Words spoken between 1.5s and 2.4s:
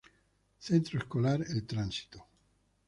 Tránsito